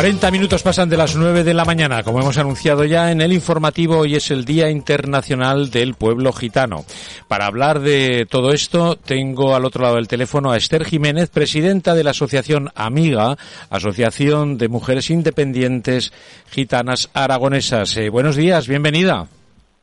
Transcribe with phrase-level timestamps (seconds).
[0.00, 3.34] 40 minutos pasan de las 9 de la mañana, como hemos anunciado ya en el
[3.34, 6.86] informativo, hoy es el Día Internacional del Pueblo Gitano.
[7.28, 11.94] Para hablar de todo esto, tengo al otro lado del teléfono a Esther Jiménez, presidenta
[11.94, 13.36] de la Asociación Amiga,
[13.68, 16.14] Asociación de Mujeres Independientes
[16.50, 17.94] Gitanas Aragonesas.
[17.98, 19.26] Eh, buenos días, bienvenida.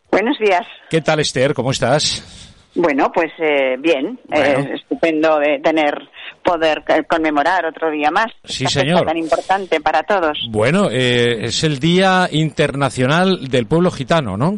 [0.09, 0.65] Buenos días.
[0.89, 1.54] ¿Qué tal, Esther?
[1.54, 2.47] ¿Cómo estás?
[2.73, 6.09] Bueno, pues eh, bien, eh, estupendo de tener
[6.47, 8.28] poder conmemorar otro día más.
[8.46, 9.06] Sí, señor.
[9.06, 10.37] Tan importante para todos.
[10.50, 14.57] Bueno, eh, es el Día Internacional del Pueblo Gitano, ¿no?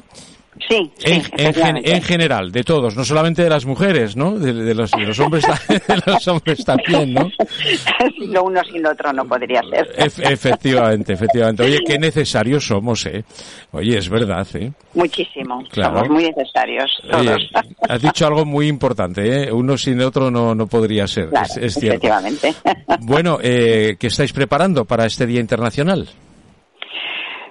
[0.68, 4.38] Sí, en, en, general, de todos, no solamente de las mujeres, ¿no?
[4.38, 7.32] De, los, hombres, de los hombres también, ¿no?
[8.27, 9.90] lo uno sin lo otro no podría ser.
[9.98, 11.63] efectivamente, efectivamente.
[11.63, 13.23] Oye, qué necesarios somos, ¿eh?
[13.72, 14.72] Oye, es verdad, ¿eh?
[14.94, 15.63] Muchísimo.
[15.72, 16.91] Somos muy necesarios.
[17.10, 17.49] Todos.
[17.88, 19.52] has dicho algo muy importante, ¿eh?
[19.52, 21.30] Uno sin otro no, no podría ser.
[21.60, 22.07] es, cierto.
[22.07, 22.54] Efectivamente.
[23.01, 26.10] Bueno, eh, ¿qué estáis preparando para este Día Internacional?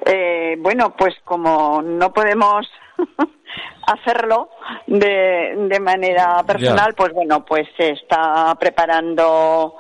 [0.05, 2.67] Eh, bueno, pues como no podemos
[3.87, 4.51] hacerlo
[4.87, 9.77] de, de manera personal, pues bueno, pues se está preparando.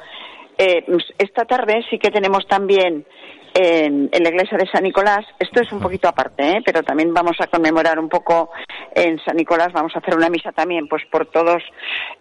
[0.56, 0.84] Eh,
[1.19, 3.06] esta tarde sí que tenemos también
[3.55, 5.24] en, la iglesia de San Nicolás.
[5.39, 6.62] Esto es un poquito aparte, ¿eh?
[6.64, 8.50] pero también vamos a conmemorar un poco
[8.94, 9.72] en San Nicolás.
[9.72, 11.62] Vamos a hacer una misa también, pues por todos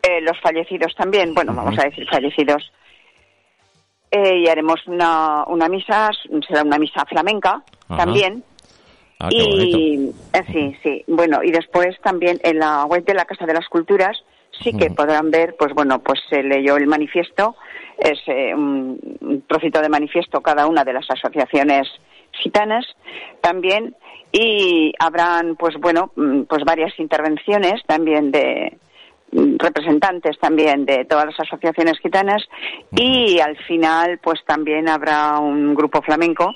[0.02, 1.34] eh, los fallecidos también.
[1.34, 2.72] Bueno, vamos a decir fallecidos.
[4.10, 6.10] Eh, y haremos una, una misa,
[6.48, 8.44] será una misa flamenca también
[9.20, 11.04] Ah, y eh, sí, sí.
[11.08, 14.18] Bueno, y después también en la web de la Casa de las Culturas
[14.62, 17.56] sí que podrán ver, pues bueno, pues se leyó el manifiesto,
[17.98, 21.88] es eh, un, trocito de manifiesto cada una de las asociaciones
[22.32, 22.86] gitanas
[23.42, 23.96] también
[24.32, 28.78] y habrán pues bueno mm, pues varias intervenciones también de,
[29.32, 32.44] representantes también de todas las asociaciones gitanas
[32.92, 36.54] y al final pues también habrá un grupo flamenco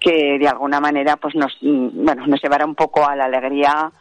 [0.00, 3.92] que de alguna manera pues nos bueno nos llevará un poco a la alegría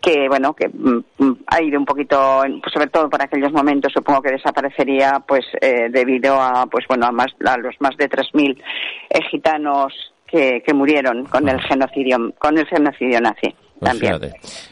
[0.00, 3.92] que bueno que mm, mm, ha ido un poquito pues sobre todo para aquellos momentos
[3.92, 8.08] supongo que desaparecería pues eh, debido a pues bueno a más a los más de
[8.08, 8.62] 3000
[9.10, 9.92] eh, gitanos
[10.26, 14.00] que, que murieron con el genocidio con el genocidio nazi pues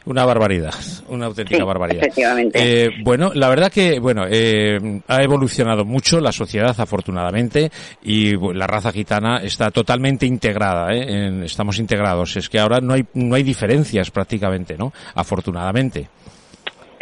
[0.06, 0.74] una barbaridad,
[1.08, 2.06] una auténtica barbaridad.
[2.54, 7.70] Eh, bueno, la verdad que, bueno, eh, ha evolucionado mucho la sociedad, afortunadamente,
[8.02, 11.44] y la raza gitana está totalmente integrada, ¿eh?
[11.44, 12.36] estamos integrados.
[12.36, 14.92] Es que ahora no hay, no hay diferencias prácticamente, ¿no?
[15.14, 16.08] Afortunadamente.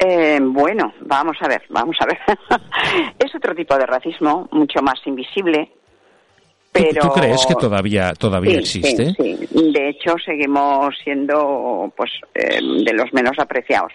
[0.04, 2.18] Eh, bueno, vamos a ver, vamos a ver.
[3.18, 5.70] es otro tipo de racismo, mucho más invisible,
[6.72, 9.12] ¿Tú, crees que todavía todavía existe?
[9.12, 13.92] Sí, de hecho seguimos siendo pues eh, de los menos apreciados.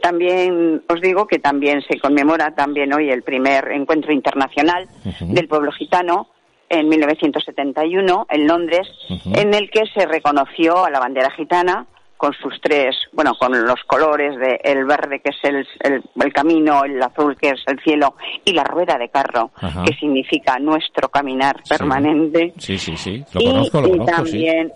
[0.00, 4.88] También os digo que también se conmemora también hoy el primer encuentro internacional
[5.20, 6.28] del pueblo gitano
[6.68, 8.88] en 1971 en Londres,
[9.34, 11.86] en el que se reconoció a la bandera gitana
[12.22, 16.84] con sus tres, bueno, con los colores de el verde que es el, el, camino,
[16.84, 19.50] el azul que es el cielo y la rueda de carro
[19.84, 22.52] que significa nuestro caminar permanente.
[22.58, 24.72] Sí, sí, sí, lo conozco, lo conozco, también,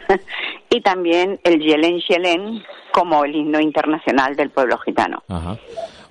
[0.70, 5.22] y también el Yelen Yelen como el himno internacional del pueblo gitano.
[5.28, 5.58] Ajá.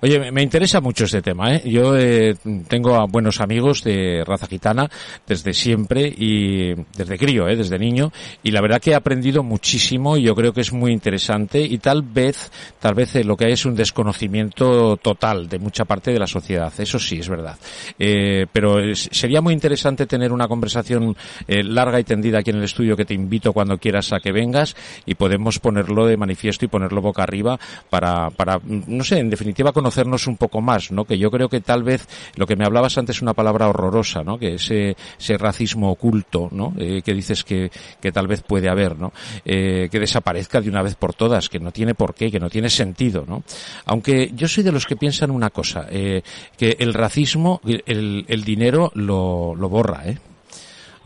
[0.00, 1.56] Oye, me interesa mucho este tema.
[1.56, 1.62] ¿eh?
[1.68, 2.36] Yo eh,
[2.68, 4.88] tengo a buenos amigos de raza gitana
[5.26, 7.56] desde siempre y desde crío, ¿eh?
[7.56, 8.12] desde niño,
[8.44, 11.78] y la verdad que he aprendido muchísimo y yo creo que es muy interesante y
[11.78, 16.12] tal vez, tal vez eh, lo que hay es un desconocimiento total de mucha parte
[16.12, 16.72] de la sociedad.
[16.78, 17.58] Eso sí, es verdad.
[17.98, 21.16] Eh, pero sería muy interesante tener una conversación
[21.48, 24.30] eh, larga y tendida aquí en el estudio que te invito cuando quieras a que
[24.30, 24.76] vengas
[25.06, 27.58] y podemos ponerlo de manifiesto y ponerlo boca arriba
[27.90, 31.06] para, para no sé, en definitiva, conocer conocernos un poco más, ¿no?
[31.06, 32.06] Que yo creo que tal vez
[32.36, 34.38] lo que me hablabas antes es una palabra horrorosa, ¿no?
[34.38, 36.74] Que ese, ese racismo oculto, ¿no?
[36.76, 39.14] Eh, que dices que, que tal vez puede haber, ¿no?
[39.46, 42.50] Eh, que desaparezca de una vez por todas, que no tiene por qué, que no
[42.50, 43.44] tiene sentido, ¿no?
[43.86, 46.20] Aunque yo soy de los que piensan una cosa, eh,
[46.58, 50.18] que el racismo, el, el dinero lo, lo borra, ¿eh?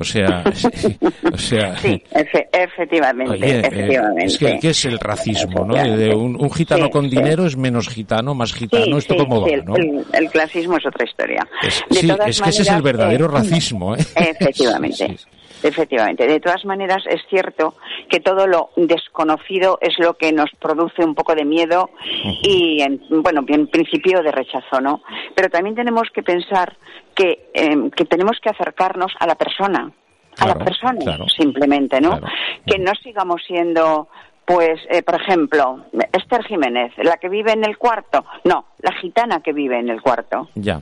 [0.03, 0.43] O sea,
[1.33, 2.03] o sea sí,
[2.53, 4.25] efectivamente, eh, efectivamente.
[4.25, 5.65] Es que, ¿qué es el racismo?
[5.65, 5.75] ¿no?
[5.75, 9.77] De un, gitano con dinero es menos gitano, más gitano, esto como va, ¿no?
[9.77, 11.47] El, clasismo es otra historia.
[11.91, 13.95] sí, es que ese es el verdadero eh, racismo.
[13.95, 14.01] ¿eh?
[14.17, 15.17] Efectivamente.
[15.63, 16.27] Efectivamente.
[16.27, 17.75] De todas maneras, es cierto
[18.09, 21.91] que todo lo desconocido es lo que nos produce un poco de miedo
[22.43, 25.03] y, en, bueno, en principio de rechazo, ¿no?
[25.35, 26.77] Pero también tenemos que pensar
[27.15, 29.93] que, em, que tenemos que acercarnos a la persona,
[30.39, 32.21] a la persona, simplemente, ¿no?
[32.67, 34.09] Que no sigamos siendo
[34.45, 38.25] pues, eh, por ejemplo, Esther Jiménez, la que vive en el cuarto.
[38.45, 40.49] No, la gitana que vive en el cuarto.
[40.57, 40.81] Ya.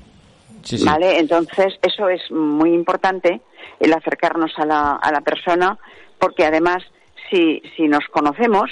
[0.84, 1.18] ¿Vale?
[1.18, 3.40] Entonces, eso es muy importante,
[3.78, 5.78] el acercarnos a la, a la persona,
[6.18, 6.82] porque además
[7.30, 8.70] si, si nos conocemos,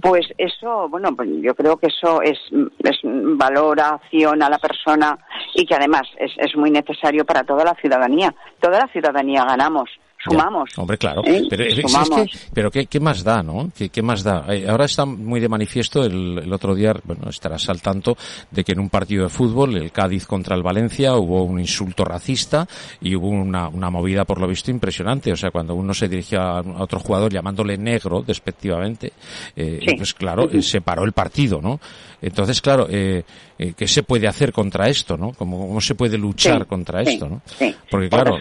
[0.00, 2.38] pues eso, bueno, pues yo creo que eso es,
[2.84, 5.18] es valoración a la persona
[5.54, 8.34] y que además es, es muy necesario para toda la ciudadanía.
[8.60, 10.70] Toda la ciudadanía ganamos sumamos.
[10.76, 11.22] hombre, claro.
[11.22, 13.70] Pero, es, que, pero ¿qué, ¿qué, más da, no?
[13.76, 14.44] ¿Qué, ¿Qué, más da?
[14.48, 18.16] Eh, ahora está muy de manifiesto el, el, otro día, bueno, estarás al tanto
[18.50, 22.04] de que en un partido de fútbol, el Cádiz contra el Valencia, hubo un insulto
[22.04, 22.66] racista
[23.00, 25.32] y hubo una, una movida, por lo visto, impresionante.
[25.32, 29.12] O sea, cuando uno se dirigía a otro jugador llamándole negro, despectivamente,
[29.56, 31.80] eh, pues claro, se paró el partido, ¿no?
[32.20, 33.22] Entonces, claro, eh,
[33.58, 35.32] eh, ¿qué se puede hacer contra esto, no?
[35.32, 37.42] ¿Cómo, cómo se puede luchar contra esto, no?
[37.90, 38.38] Porque claro,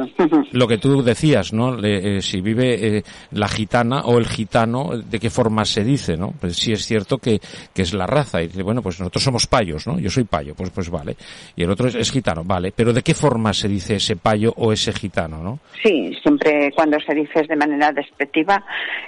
[0.52, 1.19] lo que tú decías,
[1.52, 1.78] ¿no?
[1.82, 6.32] Eh, si vive eh, la gitana o el gitano, ¿de qué forma se dice, no?
[6.40, 7.40] Pues sí es cierto que,
[7.74, 9.98] que es la raza y dice, bueno, pues nosotros somos payos, ¿no?
[9.98, 11.16] Yo soy payo, pues pues vale.
[11.56, 12.72] Y el otro es, es gitano, vale.
[12.74, 15.58] Pero ¿de qué forma se dice ese payo o ese gitano, no?
[15.82, 18.64] Sí, siempre cuando se dice de manera despectiva,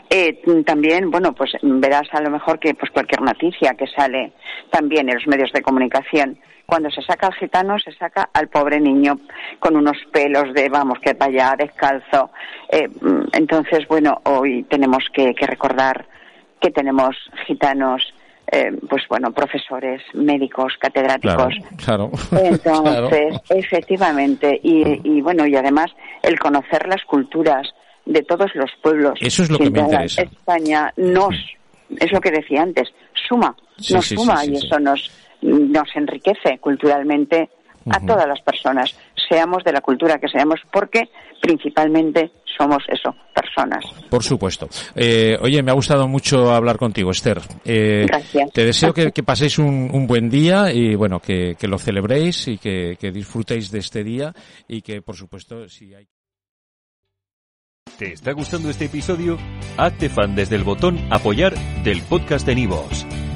[0.09, 4.33] eh, también, bueno, pues verás a lo mejor que pues cualquier noticia que sale
[4.71, 6.39] también en los medios de comunicación.
[6.67, 9.19] Cuando se saca al gitano, se saca al pobre niño
[9.59, 12.31] con unos pelos de, vamos, que vaya descalzo.
[12.71, 12.89] Eh,
[13.33, 16.07] entonces, bueno, hoy tenemos que, recordar
[16.61, 18.15] que tenemos gitanos
[18.55, 21.55] eh, pues bueno, profesores, médicos, catedráticos.
[21.83, 25.91] Claro, Entonces, efectivamente, y, y, bueno, y además
[26.23, 27.67] el conocer las culturas
[28.05, 29.19] de todos los pueblos.
[29.23, 30.23] Eso es lo que me interesa.
[30.23, 31.35] España nos,
[31.99, 32.91] es lo que decía antes,
[33.27, 33.57] suma,
[33.91, 35.11] nos suma y eso nos,
[35.41, 37.49] nos enriquece culturalmente
[37.91, 38.95] a todas las personas,
[39.29, 41.09] seamos de la cultura que seamos, porque
[41.41, 43.85] principalmente somos eso, personas.
[44.09, 44.69] Por supuesto.
[44.95, 47.41] Eh, oye, me ha gustado mucho hablar contigo, Esther.
[47.65, 48.53] Eh, Gracias.
[48.53, 52.59] Te deseo que, paséis un, un, buen día y bueno, que, que lo celebréis y
[52.59, 54.33] que, que, disfrutéis de este día
[54.69, 56.07] y que, por supuesto, si hay.
[57.99, 59.39] ¿Te está gustando este episodio?
[59.77, 63.07] Hazte fan desde el botón apoyar del podcast de Nivos.